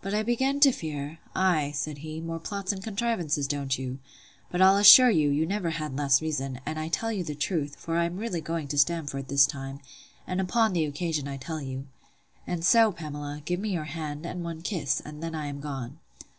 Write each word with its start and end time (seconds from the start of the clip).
But 0.00 0.14
I 0.14 0.22
begin 0.22 0.58
to 0.60 0.72
fear—Ay, 0.72 1.72
said 1.74 1.98
he, 1.98 2.18
more 2.22 2.38
plots 2.38 2.72
and 2.72 2.82
contrivances, 2.82 3.46
don't 3.46 3.78
you?—But 3.78 4.62
I'll 4.62 4.78
assure 4.78 5.10
you, 5.10 5.28
you 5.28 5.44
never 5.44 5.68
had 5.68 5.98
less 5.98 6.22
reason; 6.22 6.60
and 6.64 6.78
I 6.78 6.88
tell 6.88 7.12
you 7.12 7.22
the 7.22 7.34
truth; 7.34 7.76
for 7.78 7.98
I 7.98 8.06
am 8.06 8.16
really 8.16 8.40
going 8.40 8.68
to 8.68 8.78
Stamford 8.78 9.28
this 9.28 9.44
time; 9.44 9.80
and 10.26 10.40
upon 10.40 10.72
the 10.72 10.86
occasion 10.86 11.28
I 11.28 11.36
tell 11.36 11.60
you. 11.60 11.86
And 12.46 12.64
so, 12.64 12.90
Pamela, 12.90 13.42
give 13.44 13.60
me 13.60 13.68
your 13.68 13.84
hand, 13.84 14.24
and 14.24 14.42
one 14.42 14.62
kiss; 14.62 15.02
and 15.04 15.22
then 15.22 15.34
I 15.34 15.44
am 15.44 15.60
gone. 15.60 15.98